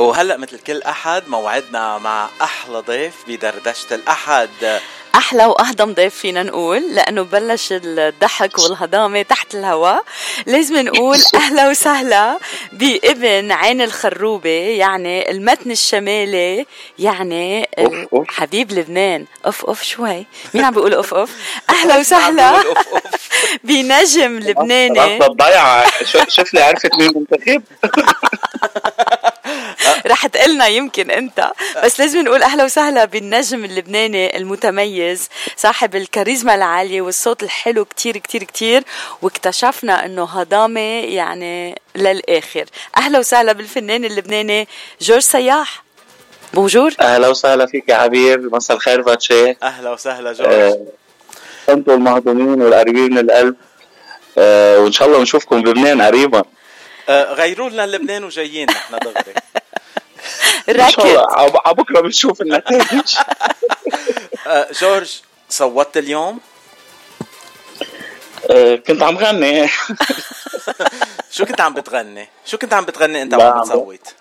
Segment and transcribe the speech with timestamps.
[0.00, 4.80] وهلأ مثل كل أحد موعدنا مع أحلى ضيف بدردشة الأحد.
[5.14, 10.04] أحلى وأهضم ضيف فينا نقول لأنه بلش الضحك والهضامة تحت الهواء.
[10.46, 12.38] لازم نقول أهلا وسهلا
[12.72, 16.66] بابن عين الخروبة يعني المتن الشمالي
[16.98, 18.26] يعني أوف أوف.
[18.30, 19.26] حبيب لبنان.
[19.46, 20.26] أوف أوف شوي.
[20.54, 21.30] مين عم بيقول أوف أوف؟
[21.70, 22.62] أهلا وسهلا
[23.64, 25.18] بنجم لبناني.
[26.04, 27.62] شو- شوف لي عرفت مين منتخب
[30.06, 31.52] رح تقلنا يمكن انت.
[31.84, 38.44] بس لازم نقول أهلا وسهلا بالنجم اللبناني المتميز صاحب الكاريزما العالية والصوت الحلو كتير كتير
[38.44, 38.82] كتير
[39.22, 42.64] واكتشفنا إنه هضامة يعني للآخر.
[42.96, 44.68] أهلا وسهلا بالفنان اللبناني
[45.00, 45.82] جورج سياح.
[46.54, 50.52] بونجور أهلا وسهلا فيك يا عبير مساء الخير فاتشي أهلا وسهلا جورج.
[50.52, 50.78] آه،
[51.68, 53.56] أنتم المهضومين والقريبين من القلب.
[54.38, 56.44] آه، وإن شاء الله نشوفكم بلبنان قريبا.
[57.08, 59.34] آه، غيروا لنا لبنان وجايين نحن دغري.
[60.68, 61.16] راكد
[61.72, 63.14] بكرة بنشوف النتائج
[64.46, 66.40] آه، جورج صوتت اليوم؟
[68.50, 69.68] آه، كنت عم غني.
[71.34, 74.14] شو كنت عم بتغني؟ شو كنت عم بتغني أنت وعم عم- بتصوت؟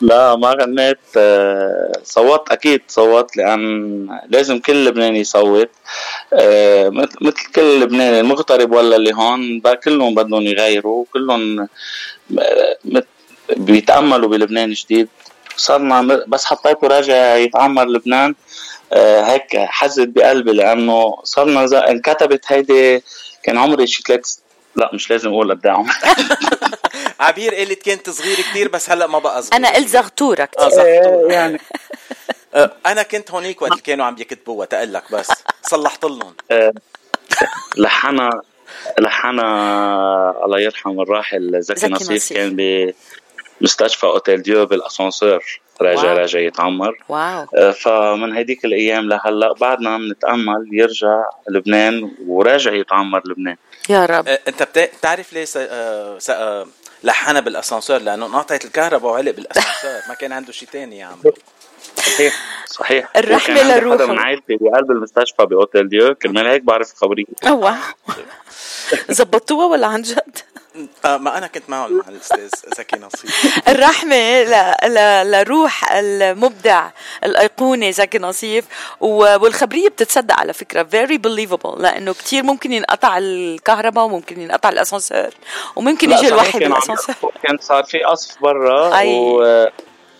[0.00, 0.98] لا ما غنيت.
[1.16, 5.70] آه، صوت أكيد صوت لأن لازم كل لبناني يصوت.
[6.32, 11.68] مثل كل لبناني المغترب ولا اللي هون كلهم بدهم يغيروا كلهم
[13.56, 15.08] بيتأملوا بلبنان جديد.
[15.56, 18.34] صرنا بس حطيته راجع يتعمر لبنان
[18.92, 23.02] آه، هيك حزت بقلبي لأنه صرنا انكتبت هيدي
[23.42, 24.36] كان عمري شي ثلاث
[24.76, 25.92] لا مش لازم أقول قد إيه عمري.
[27.20, 29.54] عبير قالت كنت صغير كتير بس هلأ ما بقى صغير.
[29.54, 31.32] أنا قلت زغتوره آه، كتير زغطور.
[31.32, 31.60] يعني.
[32.54, 35.28] آه، أنا كنت هونيك وقت كانوا عم يكتبوها تقلك بس.
[35.62, 36.34] صلحت لهم.
[37.76, 38.42] لحنا
[38.98, 39.44] لحنا
[40.44, 42.38] الله يرحم الراحل زكي, زكي نصيف, نصيف.
[42.38, 42.56] كان
[43.60, 46.18] بمستشفى أوتيل ديو بالاسانسير راجع wow.
[46.18, 46.98] راجع يتعمر.
[47.08, 47.46] wow.
[47.56, 53.56] آه، فمن هديك الأيام لهلأ بعدنا عم نتامل يرجع لبنان وراجع يتعمر لبنان.
[53.88, 54.28] يا رب.
[54.28, 55.56] آه، أنت بتعرف ليه س...
[55.56, 56.30] آه، س...
[57.04, 60.08] لحنا بالأسانسير؟ لأنه انقطعت الكهرباء وعلق بالأسانسير.
[60.08, 61.16] ما كان عنده شيء تاني يا عم.
[61.96, 62.34] صحيح.
[62.66, 63.08] صحيح.
[63.16, 63.96] عندي لروحه.
[63.96, 67.24] حدا من عائلتي بقلب المستشفى بأوتيل ديو كرمال هيك بعرف خبرية.
[67.46, 67.74] أوه، واو
[69.08, 70.38] زبطوها ولا عن جد؟
[71.04, 74.72] آه، ما أنا كنت معهم مع الأستاذ زكي نصيف الرحمة ل...
[74.88, 75.30] ل...
[75.30, 76.88] لروح المبدع
[77.24, 78.64] الأيقوني زكي نصيف
[79.00, 79.08] و...
[79.16, 85.34] والخبرية بتتصدق على فكرة very believable لأنه كتير ممكن ينقطع الكهرباء وممكن ينقطع الأسانسير
[85.76, 89.14] وممكن يجي الواحد يحكوا- كان صار في قصف برا أي.
[89.18, 89.42] و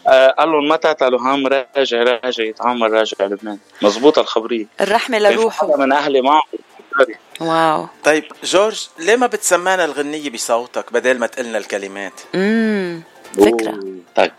[0.09, 3.59] آه، قال لهم ما تعتلوا هم راجع راجع يتعمر راجع لبنان.
[3.83, 4.67] مزبوطة الخبرية.
[4.81, 6.43] الرحمة كان في حدا لروحه من أهلي معه؟
[7.41, 7.87] واو.
[8.05, 13.03] طيب جورج ليه ما بتسمعنا الغنية بصوتك بدل ما تقلنا الكلمات؟ امم
[13.35, 13.71] فكرة.
[13.71, 13.99] أوه.
[14.15, 14.33] طيب.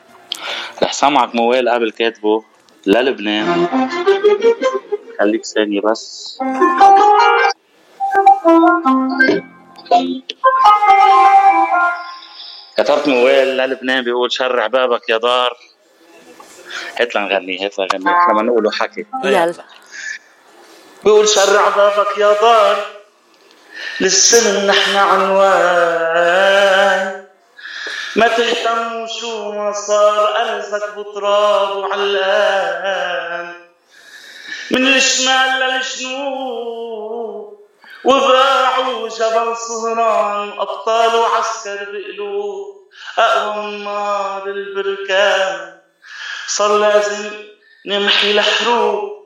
[0.84, 2.44] رح سمعك موال قبل كاتبه
[2.86, 3.68] للبنان.
[5.20, 6.38] خليك ثانية بس.
[12.78, 15.58] كتبت موال للبنان بيقول شرع بابك يا دار.
[17.00, 18.16] هات لنغني هات لنغني.
[18.30, 19.06] لما نقوله حكي.
[19.24, 19.54] يلا.
[21.04, 22.86] بيقول شرع بابك يا دار
[24.00, 26.28] للسلم نحن عنوان.
[28.16, 33.54] ما تهتم شو ما صار أرزك بتراب وعلقان
[34.72, 37.58] من الشمال للجنوب
[38.04, 42.78] وباعوا جبل صهران أبطال وعسكر بقلوب
[43.18, 45.80] أقوى من نار البركان
[46.48, 47.32] صار لازم
[47.86, 49.17] نمحي الحروب.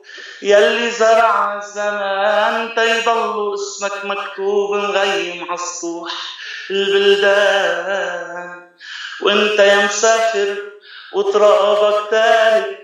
[0.42, 6.12] يلي زرع الزمان تيضل اسمك مكتوب مغيم عالسطوح
[6.70, 8.70] البلدان.
[9.22, 10.56] وانت يا مسافر
[11.12, 12.78] وترابك تارك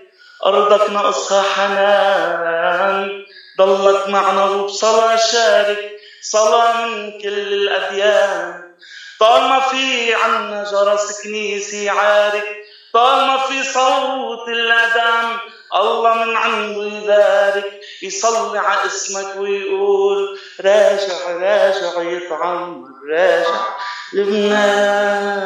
[0.45, 3.25] أرضك ناقصها حنان.
[3.57, 8.73] ضلك معنا وبصلاة شارك صلاة من كل الأديان.
[9.19, 12.63] طالما في عنا جرس كنيسي عارك
[12.93, 15.37] طالما في صوت الأذان
[15.75, 23.59] الله من عنده يبارك يصلي على اسمك ويقول راجع راجع يطعم راجع
[24.13, 25.39] لبنان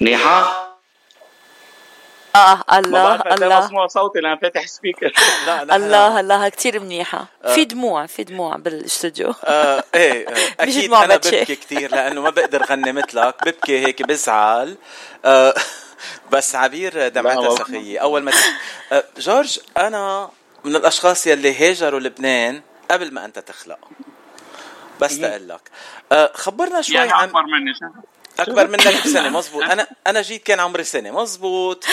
[0.00, 0.59] منيحة؟
[2.36, 3.60] آه الله الله.
[3.66, 5.12] مسموع صوتي لأن فاتح سبيكر
[5.46, 6.48] لا الله الله.
[6.48, 7.26] كثير منيحة.
[7.44, 7.54] آه.
[7.54, 10.32] في دموع في دموع بالاستوديو آه إيه آه.
[10.60, 13.34] أكيد أنا ببكي كثير لأنه ما بقدر غني مثلك.
[13.46, 14.76] ببكي هيك بزعل.
[15.24, 15.54] آه
[16.32, 17.98] بس عبير دمعتها سخية.
[17.98, 18.32] أول ما
[18.92, 20.30] آه جورج أنا
[20.64, 23.78] من الأشخاص يلي هاجروا لبنان قبل ما أنت تخلق.
[25.00, 25.60] بس تقول لك
[26.12, 27.72] آه خبرنا شوي يعني عن أكبر مني
[28.38, 31.84] أكبر منك بسنة مزبوط أنا أنا جيت كان عمري سنة مزبوط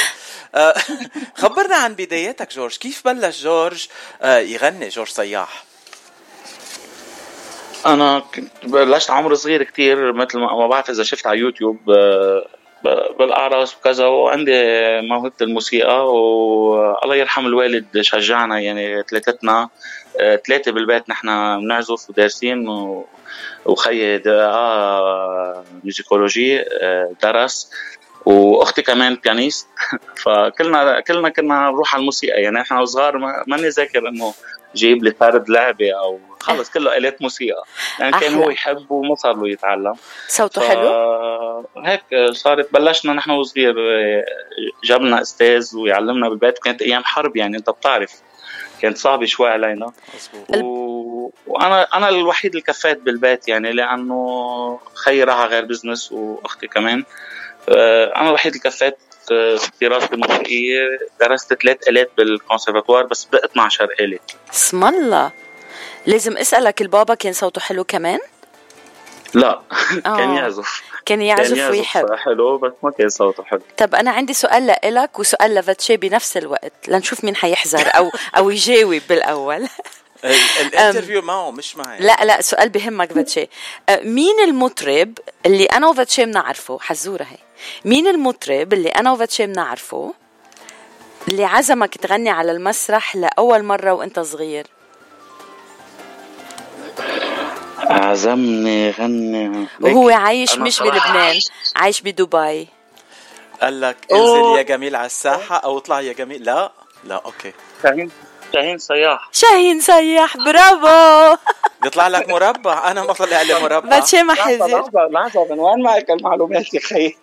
[0.56, 0.74] آه،
[1.42, 2.78] خبرنا عن بداياتك جورج.
[2.78, 3.88] كيف بلش جورج
[4.22, 5.64] آه، يغني جورج صياح؟
[7.86, 12.48] أنا كنت بلشت عمر صغير كتير مثل ما بعرف إذا شفت على يوتيوب آه،
[13.20, 14.62] بالأعراس وكذا وعندي
[15.02, 19.70] موهبة الموسيقى والله يرحم الوالد شجعنا يعني ثلاثتنا
[20.48, 21.28] ثلاثة بالبيت نحن
[21.60, 22.68] بنعزف ودارسين
[23.66, 26.66] وخيي آه musicologie
[27.24, 27.72] درس
[28.26, 29.68] وأختي كمان pianiste
[30.24, 34.34] فكلنا كلنا كنا نروح على الموسيقى يعني إحنا صغار ماني ذاكر إنه
[34.76, 37.64] جايب لي فرد لعبة أو خلص كله الات موسيقى.
[38.00, 38.28] يعني أحلى.
[38.28, 39.94] كان هو يحب وما صار له يتعلم.
[40.28, 40.64] صوته ف...
[40.64, 43.76] حلو؟ هيك صارت بلشنا نحن وصغير
[44.84, 46.58] جاب لنا أستاذ ويعلمنا بالبيت.
[46.60, 48.12] وكانت أيام حرب يعني أنت بتعرف.
[48.82, 49.92] كانت صعبة شوي علينا.
[50.50, 51.32] و...
[51.48, 57.04] وأنا أنا الوحيد اللي كفيت بالبيت يعني لأنه خيي راح غير business وأختي كمان.
[57.70, 58.98] آه، أنا الوحيد اللي كفيت
[59.82, 60.80] دراستي الموسيقية.
[61.20, 64.20] درست ثلاث آلات بالكونسرفاتوار بس بقى 12 آلة
[64.54, 65.32] اسم الله.
[66.08, 68.20] لازم أسألك البابا كان صوته حلو كمان؟
[69.34, 69.62] لا
[70.04, 70.82] كان يعزف.
[71.06, 72.16] كان يعزف ويحب.
[72.16, 73.62] حلو بس ما كان صوته حلو.
[73.78, 79.02] طب أنا عندي سؤال لإلك وسؤال لباتشي بنفس الوقت لنشوف مين حيحزر أو أو يجاوب
[79.10, 79.68] بالأول.
[80.62, 82.00] الانترفيو معه مش معي.
[82.00, 83.50] لا لا سؤال بهمك فاتشي
[83.90, 87.38] مين المطرب اللي أنا وفاتشي بنعرفه؟ حزورة هي.
[87.86, 90.14] مين المطرب اللي أنا وفاتشي بنعرفه
[91.28, 94.68] اللي عزمك تغني على المسرح لأول مرة وأنت صغير؟
[97.90, 99.68] عزمني غني.
[99.82, 101.40] وهو عايش مش بلبنان
[101.76, 102.68] عايش بدبي.
[103.62, 106.44] قال لك انزل يا جميل على الساحة أو اطلع يا جميل.
[106.44, 106.72] لا
[107.04, 107.54] لا أوكي.
[108.54, 111.38] شاهين سياح شاهين سياح برافو.
[111.82, 112.92] بيطلع لك مربع.
[112.92, 113.90] أنا ما طلع لي مربع.
[113.90, 117.16] باتشي ما حزر لحظة لحظة من وين معك المعلومات يا خي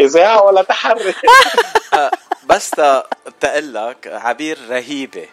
[0.00, 1.14] إذاعة ولا تحري
[1.94, 2.10] آه،
[2.46, 2.70] بس
[3.40, 5.26] تقول لك عبير رهيبة.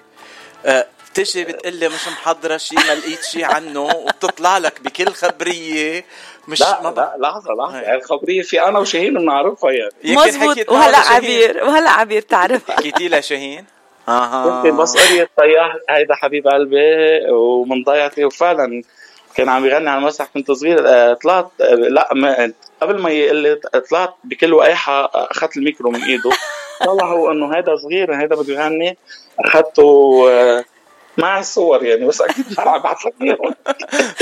[0.65, 0.87] آه،
[1.19, 6.05] بتجي بتقول لي مش محضرة شيء ما لقيت شيء عنه وبتطلع لك بكل خبرية.
[6.47, 7.79] مش لا ما لا لحظة لحظة.
[7.81, 9.91] يعني الخبريه في أنا وشاهين بنعرفها يعني.
[10.03, 10.69] مزبوط.
[10.69, 13.65] وهلا عبير وهلا عبير تعرفها حكيتي لها شاهين؟
[14.07, 14.61] آها.
[14.63, 18.83] كنت بس قرية طياح هيدا حبيب قلبي ومن ضيعتي وفعلا
[19.35, 20.87] كان عم يغني على المسرح كنت صغير.
[20.87, 23.55] آه، طلعت آه، لا ما قبل ما يقول لي
[23.89, 26.29] طلعت بكل وقاحة أخذت الميكرو من إيده.
[26.85, 28.97] طلع هو إنه هيدا صغير هيدا بده يغني.
[29.39, 30.25] أخذته
[31.19, 33.55] آه، معي صور يعني بس أكيد ما ابعث لك إياهم.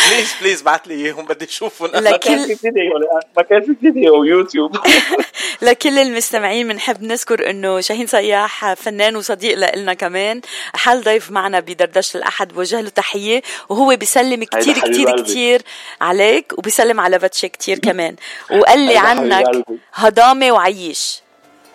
[0.10, 2.04] please please بعث لي إياهم بدي أشوفهم.
[2.04, 2.92] ما كان في فيديو
[3.38, 4.78] ما كان في فيديو يوتيوب.
[5.62, 10.42] لكل المستمعين بنحب نذكر إنه شاهين صياح فنان وصديق لنا كمان.
[10.76, 15.62] حل ضيف معنا بدردشة الأحد بوجه له تحية وهو بيسلم كثير كثير كثير
[16.02, 18.16] عليك وبيسلم على باتشي كثير كمان.
[18.52, 21.22] وقال لي عنك هضامة وعيش.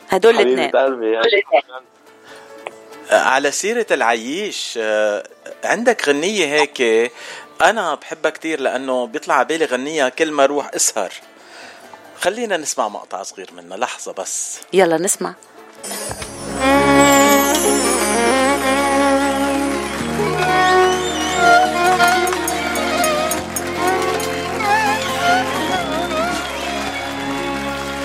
[0.09, 0.71] هدول الاثنين.
[3.11, 5.23] على سيرة العييش آه،
[5.65, 7.13] عندك غنية هيك؟
[7.63, 11.13] أنا بحبها كتير لأنه بيطلع على بالي غنية كل ما أروح أسهر.
[12.21, 14.59] خلينا نسمع مقطع صغير منها لحظة بس.
[14.73, 15.35] يلا نسمع.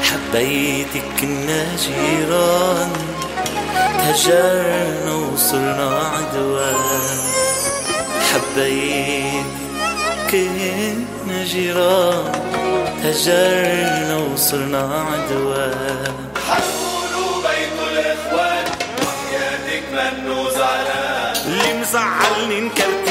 [0.04, 2.92] حبيتك كنا جيران
[4.08, 6.76] هجرنا وصرنا عدوان
[8.30, 9.46] حبيت
[10.32, 12.32] كنا جيران
[13.04, 16.14] هجرنا وصرنا عدوان
[16.48, 18.66] حنقولوا بيت الإخوان
[19.02, 23.07] وحياتك منو زعلان اللي مزعلني نكرتيني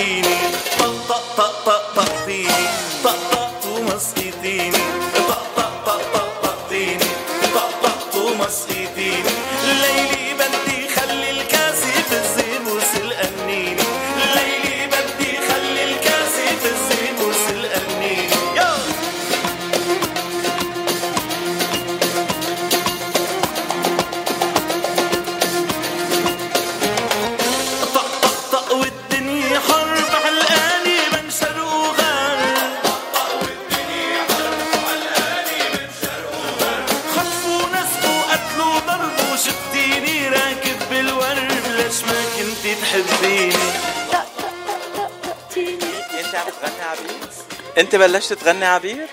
[48.06, 49.06] بلشت تغني عبير؟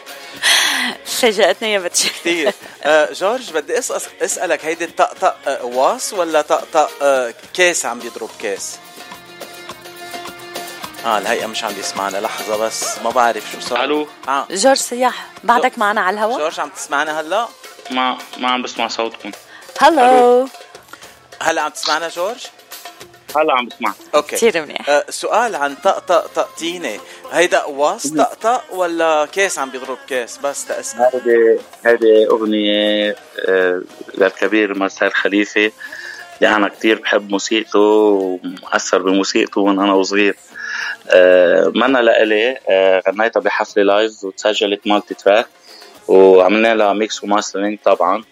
[1.05, 2.09] فاجأتني يا بتشي.
[2.09, 2.53] كثير.
[2.83, 8.29] آه جورج بدي اسأل أسألك هيدي الطقطق آه واس ولا طقطق آه كاس عم بيضرب
[8.41, 8.77] كاس؟
[11.05, 13.83] آه الهيئة مش عم بيسمعنا لحظة بس ما بعرف شو صار.
[13.83, 14.47] ألو؟ آه.
[14.51, 17.47] جورج سياح بعدك معنا على الهواء جورج عم تسمعنا هلا؟
[17.91, 19.31] ما ما عم بسمع صوتكم.
[19.79, 20.48] hello
[21.41, 22.43] هلا عم تسمعنا جورج؟
[23.38, 23.94] هلا عم بسمع.
[24.15, 24.36] okay.
[24.36, 24.90] كثير منيح.
[24.90, 27.00] آه سؤال عن طقطق طقطينة.
[27.32, 33.16] هيدا واس طقطق ولا كاس عم بيضرب كاس بس تأسأل هذه هذه أغنية
[33.48, 33.82] آه،
[34.18, 35.72] للكبير مرسال خليفة
[36.38, 40.36] اللي أنا كتير بحب موسيقته ومؤثر بموسيقته من أنا وصغير.
[41.10, 45.46] آه، منا لإلي آه، غنيتها بحفلة live وتسجلت multi-track
[46.08, 48.18] وعملنا لها mix و mastering طبعا.
[48.18, 48.24] آه،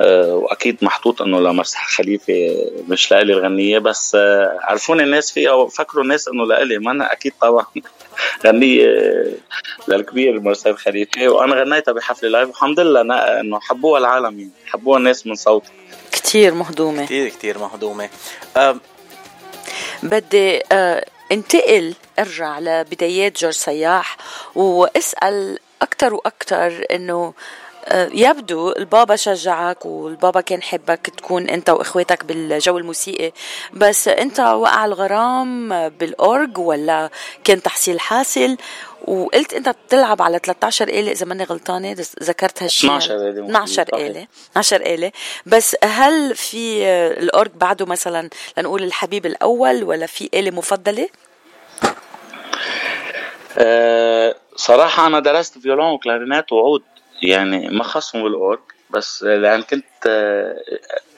[0.00, 2.56] وأكيد محطوط إنه لمرسال خليفة
[2.88, 6.78] مش لإلي الغنية بس آه، عرفوني الناس فيها وفكروا الناس إنه لإلي.
[6.78, 7.66] ما أنا أكيد طبعا
[8.46, 8.86] غنية
[9.88, 13.00] للكبير مرسال خليفة وأنا غنيتها بحفلة لايف والحمد لله
[13.40, 15.70] إنه حبوها العالم يعني حبوها الناس من صوتي.
[16.12, 17.04] كثير مهضومة.
[17.04, 18.08] كثير كثير مهضومة.
[18.56, 18.76] آه
[20.02, 24.16] بدي آه انتقل ارجع لبدايات جورج سياح
[24.54, 27.34] واسأل أكثر وأكثر إنه آه،
[27.94, 33.32] يبدو البابا شجعك والبابا كان حبك تكون انت واخواتك بالجو الموسيقي
[33.72, 37.10] بس انت وقع الغرام بالأورج ولا
[37.44, 38.56] كان تحصيل حاصل
[39.04, 44.06] وقلت انت بتلعب على 13 آلة إذا ماني غلطانة ذكرت هالشيء 12 آلة 12 صحيح.
[44.06, 45.12] آلة 12 آلة
[45.46, 46.84] بس هل في
[47.18, 51.08] الأورج بعده مثلا لنقول الحبيب الأول ولا في آلة مفضلة؟
[53.58, 56.82] أه صراحة أنا درست فيولون وكلارينات وعود
[57.22, 58.58] يعني ما خصهم بالأورج
[58.90, 59.84] بس لأن كنت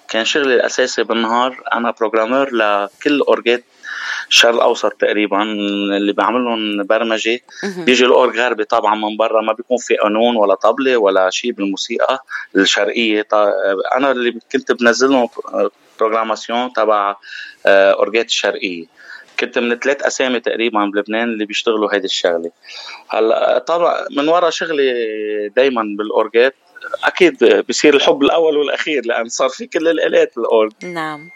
[0.08, 3.64] كان شغلي الأساسي بالنهار أنا programmeur لكل أورجات
[4.28, 7.40] الشرق الأوسط تقريبا اللي بعملهم برمجة.
[7.84, 12.24] بيجي الأورج غربي طبعا من برا ما بيكون في قانون ولا طبلة ولا شيء بالموسيقى
[12.56, 13.22] الشرقية.
[13.22, 15.28] طا- أنا اللي كنت بنزلهم
[16.00, 17.16] programmation تبع
[17.66, 18.84] آه، أورجات الشرقية.
[19.40, 22.50] كنت من ثلاث أسامي تقريبا بلبنان اللي بيشتغلوا هيدي الشغلة.
[23.08, 24.92] هلا طبعا من ورا شغلي
[25.56, 26.54] دائما بالأورجات
[27.04, 30.72] أكيد بصير الحب الأول والأخير لأن صار في كل الآلات الأورج.
[30.82, 31.30] نعم.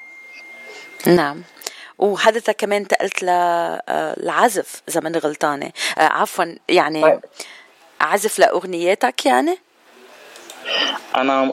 [1.06, 1.42] نعم.
[1.98, 5.72] وحضرتك كمان انتقلت للعزف إذا ماني غلطانة.
[5.98, 7.20] آه، عفوا يعني طيب.
[8.00, 9.58] عزف لأغنياتك يعني؟
[11.16, 11.52] أنا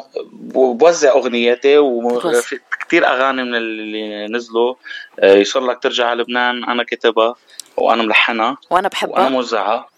[0.54, 1.78] بوزع أغنياتي.
[1.78, 2.60] وفي
[2.92, 4.76] كثير أغاني من اللي نزلوا.
[5.20, 6.64] آه، يصير لك ترجع على لبنان.
[6.64, 7.36] أنا كتبها
[7.78, 9.90] وأنا ملحنها وأنا وأنا بحبها موزعها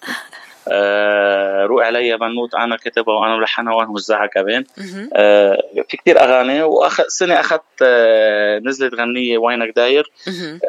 [0.68, 2.56] آه روق عليا بنوت.
[2.56, 4.66] أنا كتبها وأنا ملحنها وأنا موزعها كمان.
[5.14, 5.58] آه
[5.90, 6.64] في كتير أغاني.
[6.64, 10.12] واخر سنة أخذت آه نزلت غنية وينك داير.
[10.28, 10.60] مهم.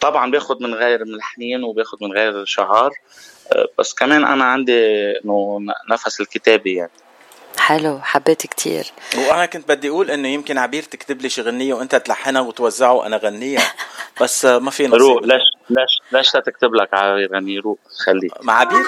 [0.00, 2.90] طبعا باخذ من غير ملحنين وباخذ من غير شعار
[3.52, 5.60] آه بس كمان أنا عندي إنه
[5.90, 6.90] نفس الكتابة يعني.
[7.58, 8.86] حلو حبيت كتير.
[9.16, 13.16] وأنا كنت بدي أقول إنه يمكن عبير تكتب لي شي غنية وأنت تلحنها وتوزعها وأنا
[13.16, 13.72] غنيها
[14.20, 15.32] بس ما في روق نصيب.
[15.32, 18.82] ليش ليش ليش تكتب لك على غني؟ روق خليك مع عبير؟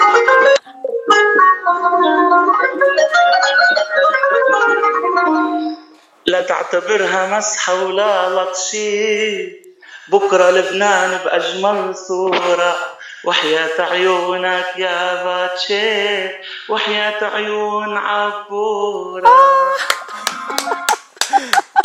[6.25, 9.69] لا تعتبرها مسحة ولا لطشي.
[10.07, 12.75] بكرة لبنان بأجمل صورة.
[13.23, 16.27] وحياة عيونك يا باتشي
[16.69, 19.29] وحياة عيون عبورة.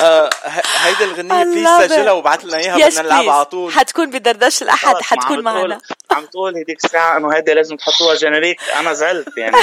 [0.02, 2.16] آه ه- هيدي الغنية I please سجلها it.
[2.16, 3.72] وابعت لنا إياها بدنا نلعبها على طول.
[3.72, 5.78] حتكون بدردش الأحد خلص، ما حتكون معنا.
[6.10, 9.56] عم تقول هديك الساعة إنه هيدي لازم تحطوها générique أنا زعلت يعني.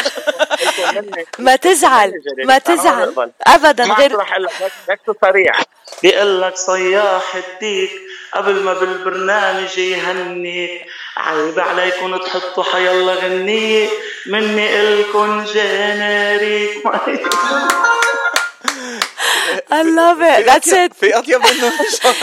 [1.40, 2.14] ما تزعل
[2.46, 3.32] ما تزعل.
[3.48, 4.48] أبدا ما غير رح أقول
[4.90, 5.62] لك صريح.
[6.04, 7.92] بيقول لك صياح الديك
[8.34, 10.82] قبل ما بالبرنامج يهنيك.
[11.18, 13.90] عيب عليكم تحطوا حيلا غنية
[14.26, 16.84] مني إلكن générique
[19.72, 20.46] I love it.
[20.52, 20.94] That's it.
[20.94, 21.72] في اطيب منه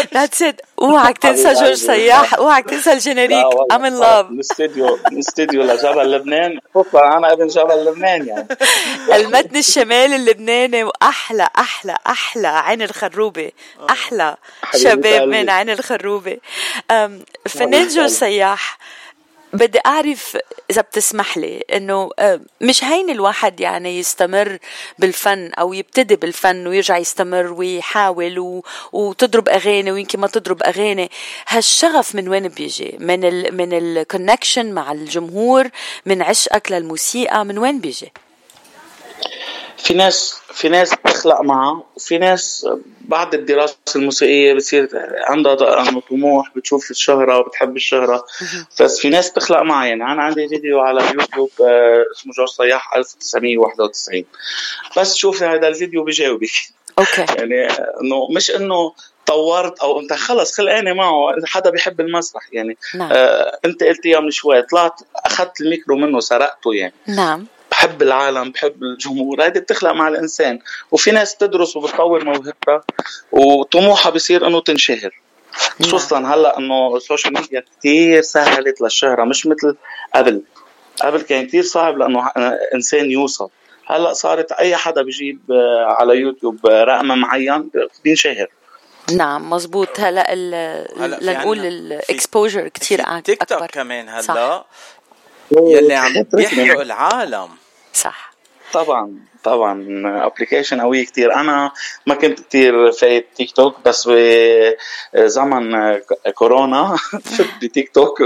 [0.02, 0.54] That's it.
[0.82, 4.30] اوعك تنسى جورج سياح اوعك تنسى الجينيريك I'm in love.
[4.30, 8.46] من استديو من استديو لجبل لبنان خصوصا أنا ابن جبل لبنان يعني
[9.14, 13.50] المتن الشمالي اللبناني واحلى أحلى أحلى عين الخروبه
[13.90, 14.36] أحلى
[14.76, 15.28] شباب.
[15.28, 16.36] من عين الخروبه
[17.48, 18.78] فنان جورج سياح
[19.52, 20.36] بدي أعرف
[20.70, 24.58] إذا بتسمح لي إنه أه، مش هين الواحد يعني يستمر
[24.98, 28.64] بالفن أو يبتدي بالفن ويرجع يستمر ويحاول و...
[28.92, 31.10] وتضرب أغاني ويمكن ما تضرب أغاني.
[31.48, 33.56] هالشغف من وين بيجي؟ من ال...
[33.56, 35.68] من ال connection مع الجمهور؟
[36.06, 38.12] من عشقك للموسيقى؟ من وين بيجي؟
[39.78, 42.68] في ناس في ناس بتخلق معها وفي ناس
[43.00, 44.88] بعد الدراسة الموسيقية بتصير
[45.28, 45.54] عندها
[46.10, 48.24] طموح بتشوف الشهرة وبتحب الشهرة.
[48.80, 52.94] بس في ناس بتخلق معها يعني أنا عندي فيديو على يوتيوب آه، اسمه جورج صياح
[52.94, 54.24] 1991
[54.96, 56.50] بس شوفي هذا الفيديو بجاوبك.
[56.98, 57.26] okay.
[57.38, 57.66] يعني
[58.02, 58.92] إنه مش إنه
[59.26, 62.42] طورت أو أنت خلص خلقاني معه حدا بيحب المسرح.
[62.52, 63.12] يعني نعم.
[63.12, 66.94] آه أنت قلت اياه من شوي طلعت أخذت الميكرو منه سرقته يعني.
[67.06, 67.46] نعم.
[67.78, 69.42] بحب العالم بحب الجمهور.
[69.42, 70.58] هيدي بتخلق مع الإنسان.
[70.90, 72.82] وفي ناس تدرس وبتطور موهبتها
[73.32, 75.10] وطموحها بصير إنه تنشهر.
[75.82, 79.76] خصوصا هلأ إنه ال social media كثير سهلت للشهرة مش مثل
[80.14, 80.42] قبل.
[81.00, 82.26] قبل كان كثير صعب لإنه
[82.74, 83.48] إنسان يوصل.
[83.86, 87.70] هلأ صارت أي حدا بيجيب آه، على يوتيوب رقم معين
[88.04, 88.46] بينشهر.
[89.16, 90.34] نعم مزبوط هلأ
[91.20, 94.66] لنقول ال exposure كثير اكبر تيك توك كمان هلأ صح.
[95.52, 97.48] يلي عم بيحرق العالم.
[97.98, 98.32] صح.
[98.72, 101.34] طبعا طبعا application قوي كتير.
[101.34, 101.72] أنا
[102.06, 104.08] ما كنت كتير فايت تيك توك بس
[105.14, 105.98] بزمن
[106.34, 106.96] كورونا
[107.36, 108.22] فت بتيك توك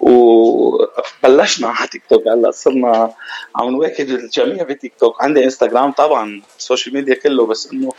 [0.00, 3.14] وبلشنا على تيك توك هلأ صرنا
[3.56, 7.92] عم نواكب الجميع بتيك توك عندي انستغرام طبعا ال social media كله بس إنه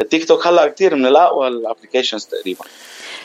[0.00, 2.64] التيك توك هلأ كتير من الأقوى ال applications تقريبا.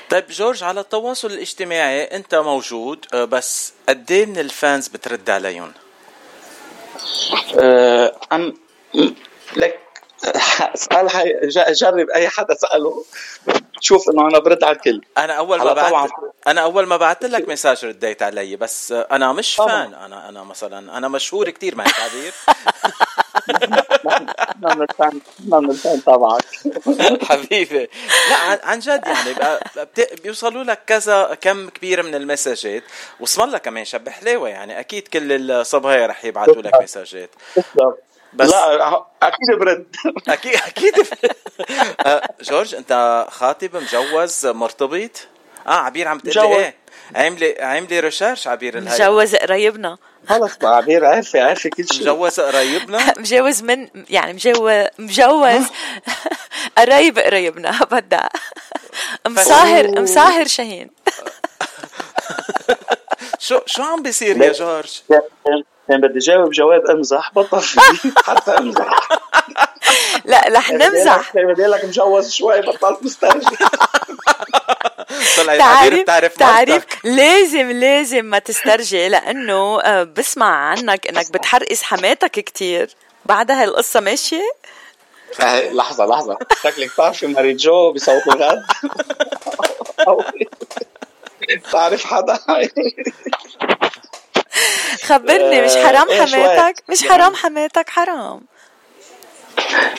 [0.10, 5.30] طيب جورج على التواصل الاجتماعي أنت موجود آه، بس قد إيه من ال fans بترد
[5.30, 5.72] عليهم؟
[7.60, 8.16] أه
[9.56, 9.80] لك
[10.76, 11.10] اسال
[11.74, 13.04] جرب أي حدا سأله.
[13.82, 15.02] تشوف إنه أنا برد على الكل.
[15.18, 16.10] أنا أول ما بعت
[16.48, 19.68] أنا أول ما بعثت لك مساج رديت علي بس أنا مش طبعا.
[19.70, 22.34] فان أنا أنا مثلا أنا مشهور كثير معك عبير
[24.62, 26.46] نعم الفان نعم الفان تبعك
[27.24, 27.90] حبيبي.
[28.30, 29.60] لا عن جد يعني
[30.24, 32.84] بيوصلوا لك كذا كم كبير من المساجات
[33.20, 34.80] واسم الله كمان شب حلاوة يعني.
[34.80, 37.30] أكيد كل الصبايا رح يبعثوا لك مساجات
[38.34, 39.96] بس لا أكيد برد
[40.28, 40.94] أكيد أكيد.
[42.06, 45.28] آه، جورج أنت خاطب مجوز مرتبط؟
[45.68, 46.76] آه عبير عم تقول لي إيه؟
[47.16, 49.98] عامله عاملة ريسيرش عبير مجوز قرايبنا.
[50.30, 52.02] خلص عبير عارفه عارفة كل شيء.
[52.02, 55.66] مجوز قرايبنا؟ مجوز من يعني مجوز مجوز
[56.78, 57.80] قرايب قرايبنا.
[57.92, 58.30] بدها.
[59.28, 60.90] مصاهر مصاهر شاهين.
[63.40, 65.02] شو شو عم بيصير يا جورج؟
[65.90, 67.62] يعني بدي جاوب جواب أمزح بطل
[68.26, 68.90] حتى أمزح.
[70.26, 71.32] لا رح يعني نمزح.
[71.36, 73.18] بدي لك مجوز شوي بطلت
[75.22, 82.32] مسترجي تعرف تعرف تعرف لازم لازم ما تسترجي لأنه آه، بسمع عنك إنك بتحرقس حماتك
[82.32, 82.96] كتير.
[83.26, 84.52] بعدها القصة ماشية؟
[85.72, 86.38] لحظة لحظة.
[86.64, 88.64] شكلك بتعرفي ماري جو بصوت الغد
[91.72, 92.40] تعرف حدا؟
[95.04, 98.42] خبرني مش حرام آه، حماتك؟ مش يعني حرام حماتك حرام.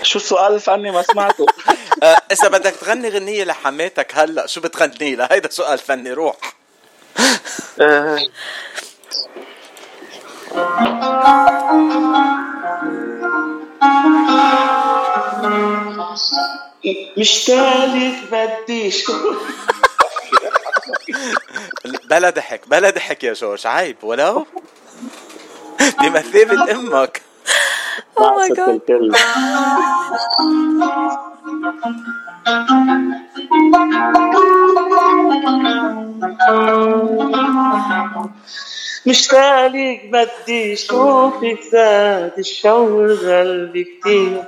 [0.03, 1.47] شو السؤال الفني ما سمعته؟
[2.03, 6.37] آه، إذا بدك تغني غنية لحماتك هلأ شو بتغني لها؟ هيدا سؤال فني روح.
[7.81, 8.19] آه.
[17.19, 17.97] مشتاق
[18.33, 19.13] بدي شو؟
[22.11, 24.47] بلا ضحك بلا ضحك يا جورج عيب ولو؟
[26.01, 27.23] بمثابة أمك.
[28.19, 28.81] أو ماي جاد
[39.07, 39.73] مشتاق
[40.13, 44.45] بدي شوفك زاد الشوق قلبي كتير.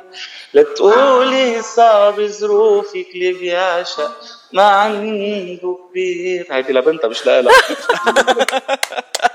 [0.54, 4.16] لا تقولي صعب ظروفك اللي بيعشق
[4.52, 6.46] ما عنده كبير.
[6.50, 7.42] هيدي لبنتها مش لها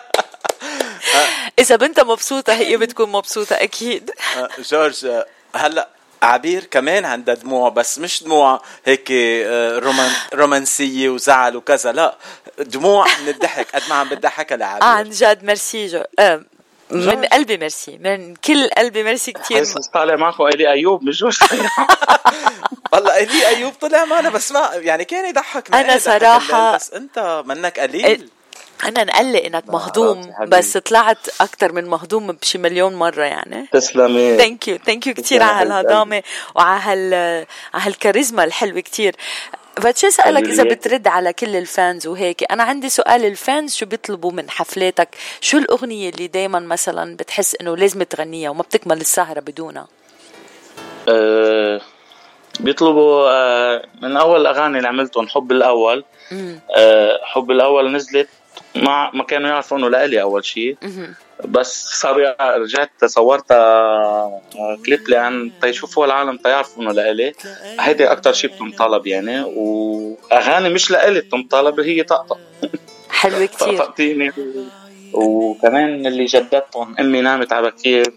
[1.64, 4.12] إذا بنتها مبسوطة هي بتكون مبسوطة أكيد.
[4.38, 5.88] آه، جورج آه، هلأ
[6.24, 12.16] عبير كمان عندها دموع بس مش دموع هيك آه، رومان رومانسية وزعل وكذا لا
[12.60, 14.84] دموع من الضحك قد ما عم بتضحكها لعبير.
[14.84, 16.04] آه عن جد ميرسي جو
[16.92, 21.40] من قلبي ميرسي من كل قلبي ميرسي كثير طالع معكم إلي أيوب مش جوز
[22.94, 27.80] والله إلي أيوب طلع معنا بس ما يعني كان يضحك أنا صراحة بس أنت منك
[27.80, 28.30] قليل.
[28.88, 33.68] أنا بقلك إنك مهضوم بس طلعت أكثر من مهضوم بشي مليون مرة يعني.
[33.72, 34.38] تسلمي.
[34.38, 36.24] thank you thank you كثير على هالهضامه
[36.56, 37.14] وعلى هال
[37.74, 39.16] على هالكاريزما الحلوة كثير
[39.78, 43.86] بدي أسألك إذا بترد على كل ال fans وهيك؟ أنا عندي سؤال ال fans شو
[43.86, 49.40] بيطلبوا من حفلاتك؟ شو الأغنية اللي دائما مثلا بتحس إنه لازم تغنيها وما بتكمل السهرة
[49.40, 49.88] بدونها؟
[51.10, 51.82] أه
[52.60, 56.04] بيطلبوا أه من أول الاغاني اللي عملتهم حب الأول.
[56.78, 58.30] أه حب الأول نزلت.
[58.76, 60.78] ما ما كانوا يعرفوا انه لإلي أول شيء
[61.46, 63.48] بس صار رجعت صورت
[64.86, 67.34] كليب لأن تيشوفوها العالم تيعرفوا انه لإلي.
[67.80, 72.40] هيدي أكثر شيء بتنطلب يعني وأغاني مش لإلي بتنطلب هي طقطق
[73.10, 74.32] حلوة كثير طقطقتيني
[75.14, 78.14] وكمان اللي جددتهم أمي نامت على بكير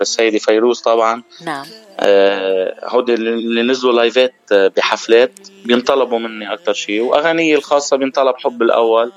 [0.00, 1.22] للسيدة فيروز طبعا.
[1.44, 1.66] نعم.
[2.00, 5.32] آه هودي اللي نزلوا لايفات بحفلات
[5.64, 9.12] بينطلبوا مني أكثر شيء واغاني الخاصة بينطلب حب الأول.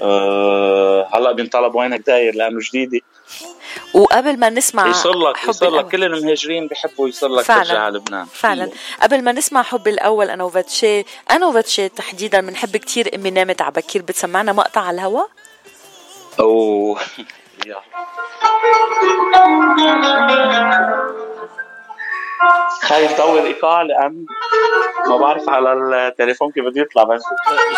[0.00, 3.00] أه هلا بينطلب وينك داير لأنه جديدة.
[3.94, 8.24] وقبل ما نسمع يصير لك يصير لك كل المهاجرين بيحبوا يصير لك ترجع على لبنان.
[8.24, 8.70] فعلا.
[9.02, 13.72] قبل ما نسمع حب الأول أنا وفاتشي أنا وفاتشي تحديدا بنحب كثير إمي نامت على
[13.72, 14.02] بكير.
[14.02, 15.24] بتسمعنا مقطع على الهوا؟
[16.40, 17.00] أوه.
[23.02, 24.26] دور ايقاع لأن
[25.06, 27.22] ما بعرف على التليفون كيف بده يطلع بس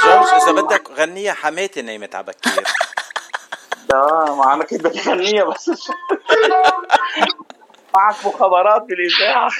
[0.05, 2.65] جورج إذا بدك غنيها حماتي نايمت على بكير.
[3.91, 5.71] لا ما أنا كنت بدي غنيها بس
[7.95, 9.51] معك مخابرات بالإذاعة.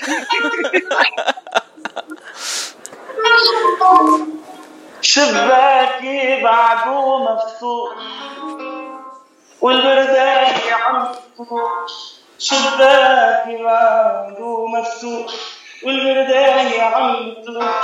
[5.01, 7.95] شباكي بعده مفتوح
[9.61, 11.15] والبردان عم
[12.39, 15.33] شباكي بعده مفتوح
[15.85, 17.83] والبردان عم تروح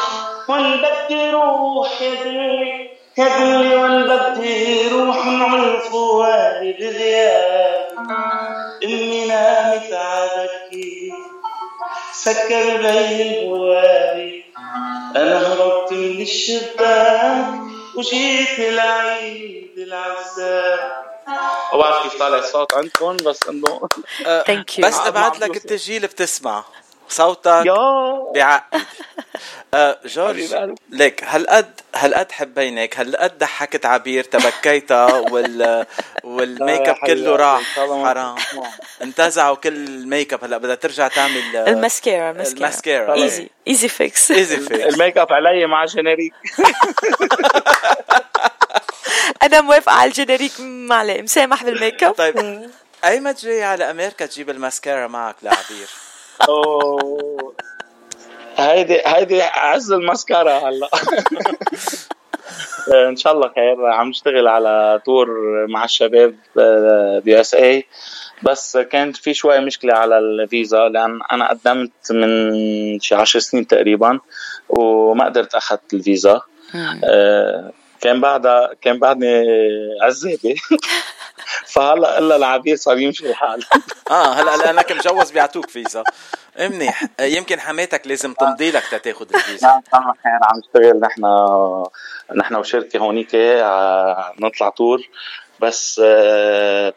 [0.48, 7.86] وين بدي روح يا دلي يا دلي وين بدي روح نعمل فوالي بغياب
[8.84, 11.12] امي نامت عبكي
[12.12, 14.44] سكر لي البوابي
[15.16, 17.44] أنا هربت من الشباك
[17.96, 21.11] وجيت العيد العزاب
[21.72, 23.88] ما بعرف كيف طالع الصوت عندكم بس إنه
[24.46, 26.64] thank you بس ابعت لك التسجيل بتسمع.
[27.08, 27.64] صوتك
[28.34, 28.62] بعقد
[29.74, 30.54] آه جورج
[30.90, 35.86] ليك هالقد هالقد حبينك هالقد ضحكت عبير تبكيتها وال
[36.24, 37.62] والميك اب كله راح.
[37.76, 38.34] حرام.
[39.02, 44.56] انتزعوا كل الميك اب هلا بدها ترجع تعمل الماسكيرا ال mascara easy easy fix easy
[44.56, 46.34] fix ال make-up علي مع générique
[49.42, 52.12] أنا موافقة على ال générique معلي مسامح بالميك أب.
[52.14, 52.70] طيب
[53.04, 55.88] أي ما جاي على أمريكا تجيب الماسكارا معك لعبير؟
[56.48, 57.54] أوه.
[58.56, 60.88] هيدي هيدي عز الماسكارا هلا.
[63.08, 65.28] إن شاء الله خير عم نشتغل على tour
[65.66, 66.34] مع الشباب
[67.24, 67.86] بال USA
[68.42, 74.18] بس كانت في شوي مشكلة على الفيزا لأن أنا قدمت من شي عشر سنين تقريبا
[74.68, 76.40] وما قدرت أخذت الفيزا.
[77.04, 79.44] آه كان بعدها كان بعدني
[80.02, 80.54] عزابي
[81.74, 83.64] فهلا إلا العبير صار يمشي الحال
[84.10, 86.04] آه هلأ لأنك مجوز بيعطوك فيزا.
[86.60, 87.04] منيح.
[87.20, 89.66] يمكن حماتك لازم تمضي لك تاخذ الفيزا.
[89.66, 91.22] نعم الله خير عم نشتغل نحن
[92.36, 93.34] نحن وشركة هونيك
[94.40, 95.00] نطلع تور
[95.60, 95.94] بس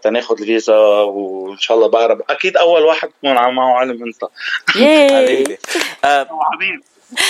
[0.01, 2.21] تناخذ الفيزا وإن شاء الله بقرب.
[2.29, 4.23] أكيد أول واحد تكون معه علم أنت.
[4.69, 5.57] حبيبي
[6.51, 6.83] حبيبي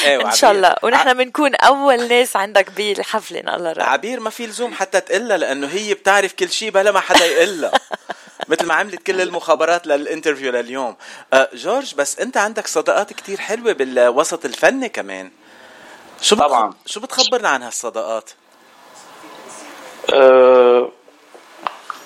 [0.05, 0.75] أيوه إن شاء الله.
[0.83, 3.83] ونحن بنكون أول ناس عندك بالحفلة إن الله رأى.
[3.85, 7.71] عبير ما في لزوم حتى تقلها لأنه هي بتعرف كل شيء بلا ما حدا يقلها.
[8.49, 10.95] مثل ما عملت كل المخابرات للإنترفيو لليوم.
[11.33, 15.31] آه جورج بس أنت عندك صداقات كتير حلوة بالوسط الفني كمان.
[16.21, 16.73] شو طبعا.
[16.85, 18.29] شو بتخبرنا عن هالصداقات
[20.13, 20.91] أه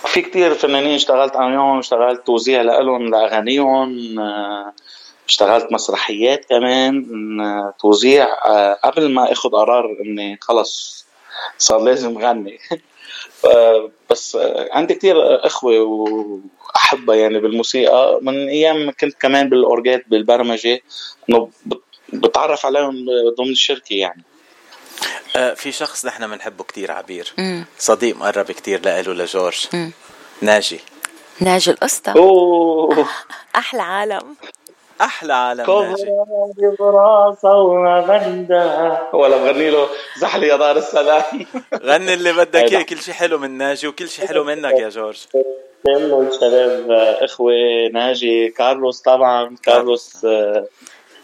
[0.06, 4.74] في كتير فنانين اشتغلت عليهم اشتغلت توزيع لهم لأغانيهم أه
[5.30, 7.06] اشتغلت مسرحيات كمان
[7.80, 8.28] توزيع
[8.74, 11.06] قبل ما اخذ قرار إني خلص
[11.58, 12.60] صار لازم غني.
[14.10, 14.38] بس
[14.72, 18.20] عندي كثير إخوة وأحبة يعني بالموسيقى.
[18.22, 20.82] من أيام ما كنت كمان بالأورجات بالبرمجة
[21.30, 21.50] إنه
[22.14, 23.06] بتعرف عليهم
[23.38, 24.24] ضمن الشركة يعني.
[25.56, 27.34] في شخص نحن بنحبه كثير عبير.
[27.78, 29.68] صديق مقرب كثير لإله لجورج
[30.42, 30.80] ناجي.
[31.40, 32.12] ناجي القسطى.
[32.12, 33.08] أوه.
[33.56, 34.36] أحلى عالم.
[35.02, 35.96] أحلى عالم
[36.80, 41.24] براسه وما بدها ولا بغني له زحلي يا دار السلام.
[41.84, 45.26] غني اللي بدك إياه كل شيء حلو من ناجي وكل شيء حلو منك يا جورج.
[45.86, 47.54] كل الشباب إخوة
[47.94, 50.26] ناجي كارلوس طبعا كارلوس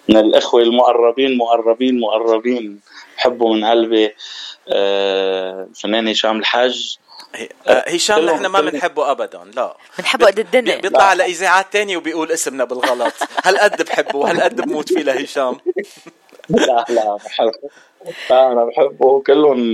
[0.10, 2.80] من الإخوة المقربين مقربين مقربين
[3.18, 4.16] بحبه من قلبي.
[4.70, 6.98] الفنان هشام الحاج.
[7.68, 9.78] هشام نحن ما بنحبه ابدا لا.
[9.98, 10.76] بنحبه قد الدنيا.
[10.76, 13.14] بيطلع على اذاعات تانية وبيقول اسمنا بالغلط.
[13.44, 15.58] هالقد بحبه وهالقد بموت فيه لهشام.
[16.50, 17.52] لا لا بحبه.
[18.32, 19.22] أنا بحبه.
[19.28, 19.74] كلهم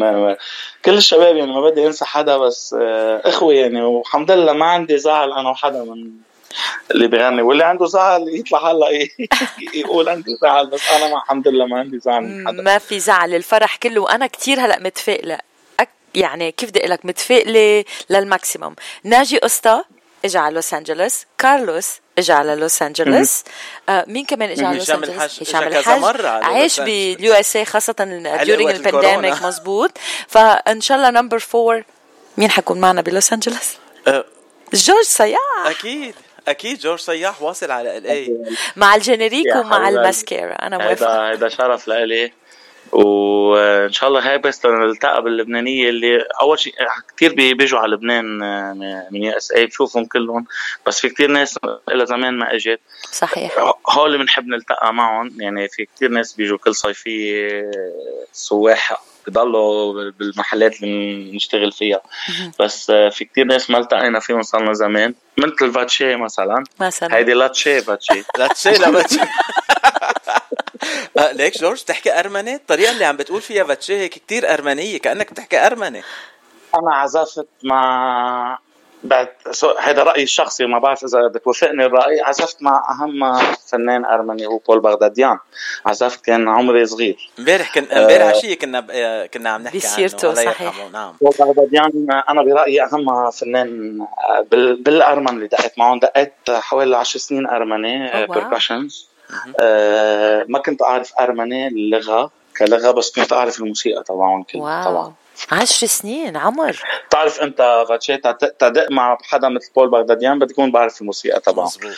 [0.85, 2.75] كل الشباب يعني ما بدي أنسى حدا بس
[3.25, 3.81] إخوة يعني.
[3.81, 6.11] والحمد لله ما عندي زعل أنا وحدا من
[6.91, 7.41] اللي بيغني.
[7.41, 8.89] واللي عنده زعل يطلع هلأ
[9.73, 12.61] يقول عندي زعل بس أنا ما الحمد لله ما عندي زعل من حدا.
[12.61, 13.35] ما في زعل.
[13.35, 15.50] الفرح كله وأنا كتير هلأ متفائلة.
[16.15, 18.75] يعني كيف بدي لك متفائلة لل maximum.
[19.03, 19.83] ناجي أسطا
[20.25, 23.43] اجى على لوس أنجلوس كارلوس اجى على لوس أنجلوس.
[23.89, 27.15] آه مين كمان اجى على لوس أنجلوس؟ هشام مرة عاش لوس أنجلوس.
[27.15, 29.43] بال USA خاصة during وقت ال pandemic.
[29.43, 29.91] مزبوط
[30.27, 31.83] فان شاء الله number four
[32.37, 33.73] مين حيكون معنا بلوس أنجلوس؟
[34.07, 34.25] آه،
[34.73, 35.65] جورج صياح.
[35.65, 36.15] أكيد
[36.47, 38.37] أكيد جورج صياح واصل على L.A.
[38.75, 39.89] مع ال générique ومع.
[39.89, 40.53] الماسكيرا.
[40.53, 41.29] أنا موافقة.
[41.29, 42.33] هيدا هيدا شرف لإلي.
[42.91, 46.73] وإن شاء الله هاي بس نلتقى باللبنانية اللي أول شيء
[47.17, 50.45] كثير بيجوا على لبنان آه، من USA بشوفهم كلهم.
[50.87, 52.79] بس في كثير ناس لها زمان ما إجت.
[53.11, 53.51] صحيح.
[53.89, 55.31] هول اللي بنحب نلتقى معهم.
[55.39, 57.71] يعني في كثير ناس بيجوا كل صيفية
[58.31, 62.01] سواح بضلوا بالمحلات اللي بنشتغل فيها.
[62.59, 65.13] بس آه، في كثير ناس ما التقينا فيهم صرنا زمان.
[65.37, 66.63] مثل فاتشي مثلا.
[66.79, 67.15] مثلا.
[67.15, 68.23] هيدي لاتشي فاتشي.
[68.37, 69.27] لا تشي لا بتشي آه،
[71.31, 75.65] ليك جورج بتحكي أرمني؟ الطريقة اللي عم بتقول فيها بتشي هيك كتير أرمنية كأنك بتحكي
[75.65, 76.01] أرمني.
[76.75, 78.59] أنا عزفت مع
[79.03, 79.27] بعد
[79.79, 82.21] هيدا رأيي الشخصي ما بعرف إذا بتوافقني الرأي.
[82.21, 83.39] عزفت مع أهم
[83.71, 85.37] فنان أرمني هو بول بغداديان.
[85.85, 87.29] عزفت كان عمري صغير.
[87.39, 88.87] امبارح كن امبارح عشيه كنا ب...
[88.91, 90.75] آه، كنا عم نحكي بسيرته، عنه صحيح.
[90.93, 91.13] نعم.
[91.21, 93.99] بول بغداديان أنا برأيي أهم فنان
[94.51, 95.99] بال- بالارمن اللي دقيت معهم.
[95.99, 98.49] دقيت حوالي 10 سنين أرمني أوه،
[99.31, 105.13] percussions ما كنت أعرف أرمني اللغة كلغة بس كنت أعرف الموسيقى تبعهم كلها طبعا.
[105.51, 106.81] عشر سنين عمر.
[107.07, 111.65] بتعرف أنت فاتشي تت- تدق مع حدا مثل بول بغداديان بدي يكون بعرف الموسيقى تبعه
[111.65, 111.95] مزبوط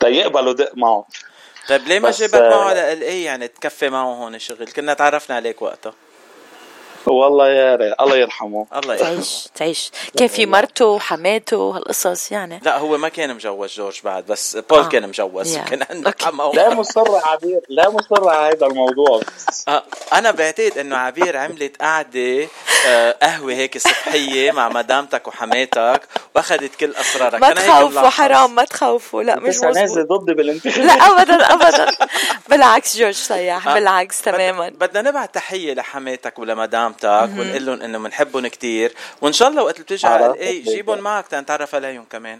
[0.00, 1.06] تيقبلوا دق معه.
[1.68, 3.22] طيب ليه ما آه، معه على L.A.
[3.22, 5.94] يعني تكفي معه هون شغل كنا تعرفنا عليك وقتها.
[7.06, 8.66] والله يا ريت الله يرحمه.
[8.76, 9.14] الله يرحمه.
[9.14, 9.48] تعيش.
[9.54, 12.60] تعيش كان في مرته؟ وحماته هالقصص يعني.
[12.62, 14.88] لا هو ما كان مجوز جورج بعد بس بول آه.
[14.88, 15.70] كان مجوز يعني.
[15.70, 16.24] كان عنده okay.
[16.24, 19.20] حما لا مصر عبير لا مصر على هذا الموضوع.
[19.68, 22.48] آه، أنا بعتقد إنه عبير عملت قعدة
[22.86, 26.02] آه، قهوة هيك صبحيه مع مدامتك وحماتك
[26.34, 27.40] وأخذت كل أسرارك.
[27.40, 28.08] ما تخوفوا.
[28.08, 29.22] حرام ما تخوفوا.
[29.22, 30.78] لا مش مزبوط ضدي بالانتخابات.
[30.78, 31.86] لا ابدا ابدا.
[32.48, 34.68] بالعكس جورج صياح آه، بالعكس تماما.
[34.68, 36.38] بدنا نبعت تحية لحماتك
[37.04, 40.26] ولمدامتك ونقول لهم إنه بنحبهم كتير وإن شاء الله وقت اللي بتيجي على.
[40.26, 40.60] L.A.
[40.60, 42.38] جيبهم معك تنتعرف عليهم كمان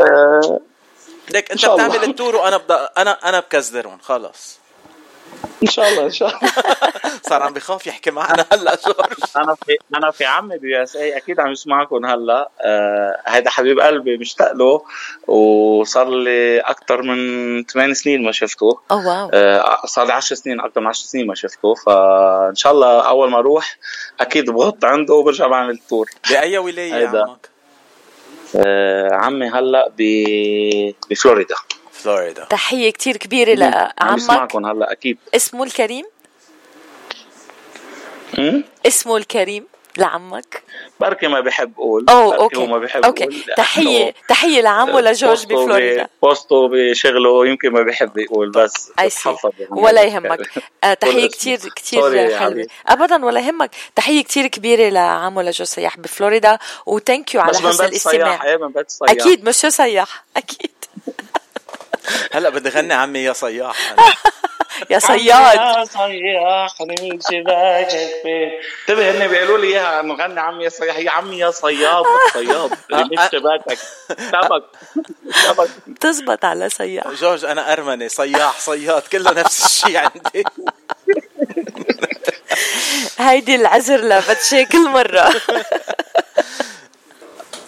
[0.00, 0.60] آه،
[1.30, 1.66] ليك أنت.
[1.66, 4.59] بتعمل ال tour وأنا بدا أنا أنا بكزدرهم خلص
[5.62, 6.52] إن شاء الله إن شاء الله.
[7.28, 9.18] صار عم بخاف يحكي معنا هلأ جورج.
[9.36, 12.50] أنا في أنا في عمي ب USA أكيد عم يسمعكم هلأ.
[12.60, 14.82] آه هيدا حبيب قلبي مشتاق له
[15.26, 18.80] وصار لي أكثر من 8 سنين ما شفته.
[18.90, 19.30] أوه wow.
[19.34, 21.74] آه صار لي 10 سنين أكثر من 10 سنين ما شفته.
[21.74, 23.76] فإن شاء الله أول ما أروح
[24.20, 26.10] أكيد بغط عنده وبرجع بعمل ال tour.
[26.30, 27.08] بأي ولاية.
[27.08, 27.48] عمك؟
[28.56, 30.02] آه عمي هلأ ب...
[31.10, 31.54] بفلوريدا.
[32.00, 32.44] فلوريدا.
[32.44, 34.18] تحية كتير كبيرة عم لعمك.
[34.18, 35.18] يسمعكم هلا أكيد.
[35.36, 36.04] اسمه الكريم؟
[38.38, 38.60] م?
[38.86, 39.66] اسمه الكريم
[39.98, 40.62] لعمك؟
[41.00, 42.06] بركي ما بحب أقول.
[42.08, 43.24] أوه بركي okay ما بحب okay.
[43.24, 43.42] يقول.
[43.56, 46.08] تحية لأنه تحية لعمه لجورج بفلوريدا.
[46.22, 48.92] بوسطه بشغله يمكن ما بيحب يقول بس
[49.58, 49.70] يعني.
[49.70, 50.40] ولا يهمك.
[50.84, 50.94] آه
[51.76, 52.50] كتير يا حلوة.
[52.50, 52.68] حبيبي.
[52.86, 53.70] ابدا ولا يهمك.
[53.96, 58.56] تحية كتير كبيرة لعمه لجورج صياح بفلوريدا و thank you على حسن الاستماع.
[58.56, 60.70] من بيت صياح أكيد مش سياح أكيد.
[62.32, 63.94] هلا بدي غني عمي يا صياح.
[64.90, 65.56] يا صياد.
[65.56, 68.50] يا صياح من شباكك فين
[68.88, 70.96] انتبه هن بيقولوا لي إياها انه غني عمي يا صياح.
[70.96, 72.70] هي عمي يا صياد صياد.
[73.10, 73.78] من شباكك.
[74.08, 74.64] سمك
[75.30, 75.68] سمك
[76.00, 77.08] تزبط على صياح.
[77.08, 78.08] جورج أنا أرمني.
[78.08, 80.44] صياح صياد كله نفس الشيء عندي.
[83.18, 85.30] هيدي العذر لبتشي كل مرة.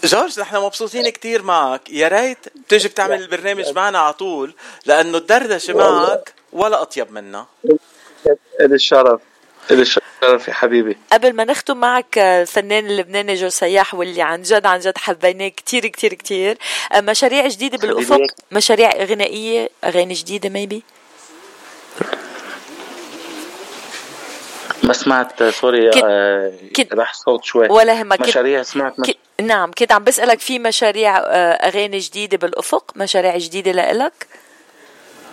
[0.05, 1.91] جورج نحن مبسوطين كتير معك.
[1.91, 2.39] يا ريت
[2.69, 4.55] تيجي بتعمل البرنامج معنا على طول
[4.87, 7.47] لأنه الدردشة معك ولا أطيب منا.
[8.61, 9.21] إلي الشرف
[9.71, 10.97] إلي الشرف يا حبيبي.
[11.13, 15.49] قبل ما نختم معك آه، الفنان اللبناني جو صياح واللي عن جد عن جد حبيناه
[15.49, 16.59] كتير كتير كتير.
[16.93, 18.33] آه، مشاريع جديدة بالأفق حبيبي.
[18.53, 20.83] مشاريع غنائية أغاني جديدة maybe
[24.83, 27.69] ما سمعت sorry كنت- آه، راح صوت شوي.
[27.69, 29.11] ولا همك مشاريع سمعت مش...
[29.11, 29.17] ك...
[29.43, 34.27] نعم كنت عم بسألك في مشاريع آه، أغاني جديدة بالأفق مشاريع جديدة لإلك؟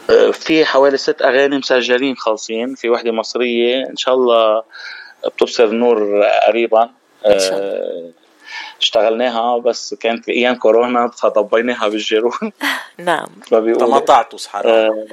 [0.10, 2.76] آه، في حوالي ست أغاني مسجلين خالصين.
[2.76, 4.64] في وحدة مصرية إن شاء الله
[5.26, 6.90] بتبصر النور قريبا.
[7.26, 8.10] إن شاء آه،
[8.82, 12.32] اشتغلناها بس كانت بايام كورونا فضبيناها بالجيرون
[12.98, 13.28] نعم.
[13.52, 13.88] ما بيقولوا.
[14.00, 15.06] تمطعتوا صحراء آه،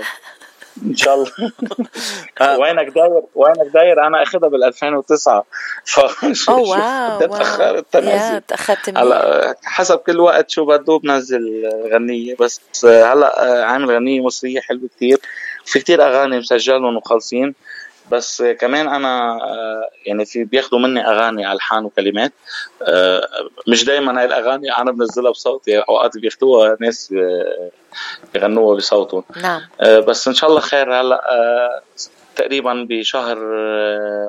[0.82, 1.30] إن شاء الله.
[2.40, 2.58] آه.
[2.58, 5.44] وينك داير وينك داير؟ أنا اخذها بال 2009
[5.84, 6.00] ف
[6.48, 8.42] أوه واو تاخرت تنزل
[8.96, 12.36] هلا حسب كل وقت شو بده بنزل غنية.
[12.40, 15.18] بس هلا عامل غنية مصرية حلوة كتير.
[15.64, 17.54] في كتير أغاني مسجلهم وخالصين
[18.12, 22.32] بس كمان أنا آه، يعني في بياخذوا مني أغاني الحان وكلمات.
[22.82, 23.28] آه،
[23.68, 27.14] مش دائما هاي الأغاني أنا بنزلها بصوتي أوقات بياخذوها ناس
[28.34, 29.24] يغنوها بصوتهم.
[29.42, 29.60] نعم.
[29.80, 31.00] بس إن شاء الله خير.
[31.00, 31.82] هلأ
[32.36, 33.38] تقريبا بشهر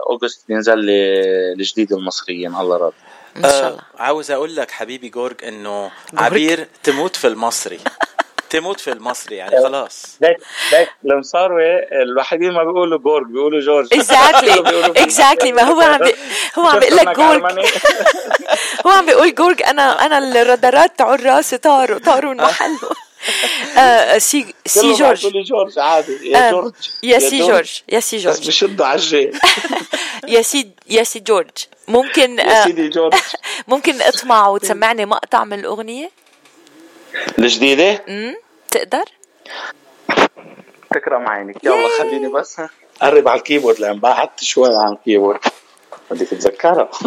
[0.09, 1.21] اوغست بينزل لي
[1.53, 2.55] الجديد المصريين.
[2.55, 2.95] الله راضي
[3.37, 3.79] إن شاء الله.
[3.79, 7.79] آه عاوز أقول لك حبيبي جورج إنه عبير تموت في المصري.
[8.49, 10.17] تموت في المصري يعني خلاص.
[10.21, 10.37] ليك
[10.71, 13.87] ليك المصاروي الوحيدين ما بيقولوا جورج بيقولوا جورج.
[13.93, 16.15] exactly exactly ما هو عم بي...
[16.59, 17.41] هو عم بيقول لك جورج.
[18.85, 22.79] هو عم بيقول جورج أنا أنا الرادارات تاعون راسي طاروا طاروا من محله.
[23.77, 25.27] آه سي سي جورج.
[25.27, 26.29] جورج عادي.
[26.31, 27.81] يا جورج يا سي جورج.
[27.89, 28.37] يا سي جورج.
[28.39, 29.31] بس بشدوا على ال G.
[30.27, 31.49] يا سي يا سي جورج.
[31.87, 33.13] ممكن يا سيدي جورج.
[33.67, 36.09] ممكن اطمع وتسمعني مقطع من الأغنية؟
[37.39, 38.35] الجديدة؟ امم
[38.71, 39.05] تقدر؟
[40.93, 41.63] تكرم عينك.
[41.63, 42.61] يلا خليني بس.
[43.01, 45.39] قرب على ال keyboard لأن بعدت شوي عن ال keyboard.
[46.11, 46.89] بدك تتذكرها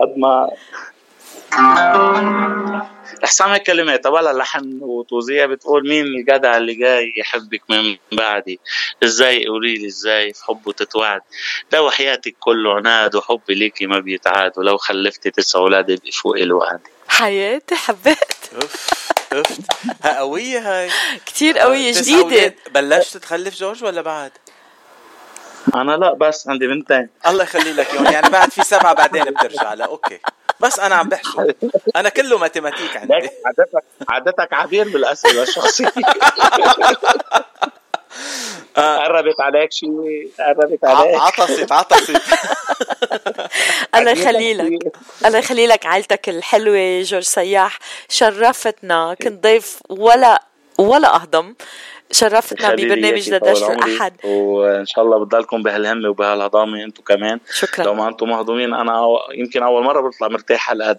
[0.00, 0.50] قد ما
[3.24, 8.60] احسن كلمات ولا لحن وتوزيع بتقول مين الجدع اللي جاي يحبك من بعدي؟
[9.04, 11.20] إزاي؟ قولي لي إزاي؟ في حبه تتوعد
[11.72, 16.80] لو حياتك كله عناد وحبي ليكي ما بيتعاد ولو خلفتي تسع أولاد يبقى فوق الوعد.
[17.08, 18.18] حياتي حبيت.
[18.54, 18.86] أوف
[19.32, 19.46] أوف.
[20.04, 20.90] قوية هاي.
[21.26, 22.54] كثير قوية جديدة.
[22.74, 24.32] بلشت تخلف جورج ولا بعد؟
[25.74, 27.08] أنا لا بس عندي بنتين.
[27.26, 28.04] الله يخلي لك يوم.
[28.04, 30.18] يعني بعد في سبعة بعدين بترجع لا أوكي.
[30.60, 31.52] بس أنا عم بحشو
[31.96, 33.14] أنا كله ماتيماتيك عندي.
[33.46, 35.92] عادتك عادتك عبير بالأسئلة الشخصية.
[38.76, 38.96] آه.
[39.04, 41.14] قربت عليك شيء قربت عليك.
[41.20, 42.10] عطست عطست.
[43.94, 44.92] الله يخلي لك
[45.26, 49.14] الله يخلي لك عائلتك الحلوة جورج سياح شرفتنا.
[49.22, 50.42] كنت ضيف ولا
[50.78, 51.54] ولا أهضم.
[52.12, 57.40] شرفتنا ببرنامج دردشه الاحد وإن شاء الله بتضلكم بهالهمة وبهالهضامة أنتم كمان.
[57.54, 57.84] شكرا.
[57.84, 60.98] لو ما أنتم مهضومين أنا يمكن أول مرة بطلع مرتاح هالقد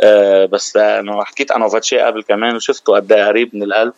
[0.00, 3.92] أه بس انه حكيت أنا وفاتشي قبل كمان وشفته قد إيه قريب من القلب.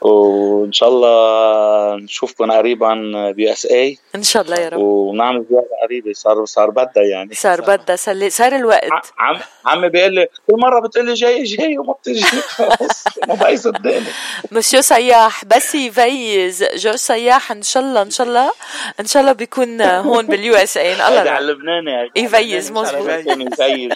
[0.00, 2.94] وإن شاء الله نشوفكم قريبا
[3.36, 4.78] ب USA إن شاء الله يا رب.
[4.80, 6.12] ونعمل زيارة قريبة.
[6.12, 7.34] صار صار بدها يعني.
[7.34, 7.96] صار بدها
[8.28, 8.90] صار الوقت.
[9.18, 9.36] عم
[9.66, 12.24] عمي بيقول لي كل مرة بتقول لي جاي جاي وما بتجي.
[12.56, 14.04] خلص ما بقى صدقني
[14.52, 18.52] مسيو سياح بس يفيز جورج صياح إن شاء الله إن شاء الله.
[19.00, 21.04] إن شاء الله بيكون هون بال USA الله.
[21.04, 23.08] على اللبناني يفيز مظبوط.
[23.08, 23.92] يفيز.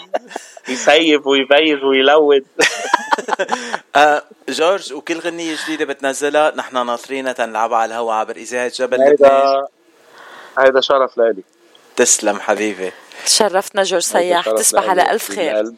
[0.69, 2.45] يسيف ويفيز و يلود.
[3.95, 9.65] آه، جورج وكل غنية جديدة بتنزلها نحن ناطرينها تنلعبها على الهواء عبر إذاعة جبل هيدا
[10.59, 11.43] هيدا شرف لإلي.
[11.95, 12.91] تسلم حبيبي.
[13.25, 14.49] شرفتنا جورج صياح.
[14.49, 15.71] تصبح على ألف خير.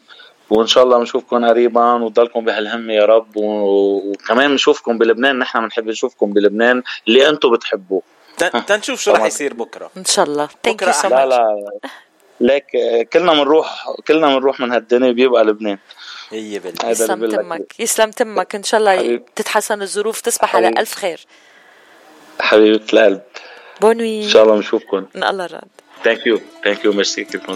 [0.50, 6.32] وإن شاء الله بنشوفكم قريبا وتضلكم بهالهمة يا رب وكمان بنشوفكم بلبنان نحن بنحب نشوفكم
[6.32, 8.02] بلبنان اللي أنتم بتحبوه.
[8.68, 9.90] تنشوف شو رح يصير بكرة.
[9.96, 10.48] إن شاء الله.
[10.64, 11.70] thank you so لا لا
[12.40, 12.66] ليك
[13.12, 15.78] كلنا بنروح كلنا بنروح من هالدنيا بيبقى لبنان.
[16.30, 17.80] هي بالله يسلم تمك.
[17.80, 18.54] يسلم تمك.
[18.54, 19.20] إن شاء الله.
[19.36, 20.56] تتحسن الظروف تصبح.
[20.56, 21.26] على ألف خير.
[22.40, 23.20] حبيبة القلب.
[23.80, 24.24] bonne nuit.
[24.24, 25.06] إن شاء الله بنشوفكم.
[25.16, 25.68] الله راد.
[26.04, 27.24] ثانك يو ثانك يو ميرسي.
[27.24, 27.50] كيف